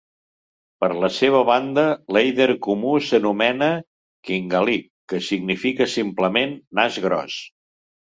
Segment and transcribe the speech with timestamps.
[0.83, 1.83] Per la seva banda,
[2.17, 3.69] l'èider comú s'anomena
[4.31, 7.43] "kingalik" que significa, simplement, "nas gros".